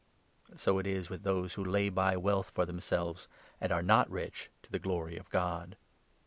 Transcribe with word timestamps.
So 0.57 0.79
it 0.79 0.87
is 0.87 1.11
with 1.11 1.21
those 1.21 1.53
who 1.53 1.63
lay 1.63 1.89
by 1.89 2.17
wealth 2.17 2.49
for 2.55 2.65
themselves 2.65 3.27
and 3.59 3.71
are 3.71 3.83
not 3.83 4.09
rich 4.09 4.49
to 4.63 4.71
the 4.71 4.79
glory 4.79 5.15
of 5.15 5.29
God." 5.29 5.75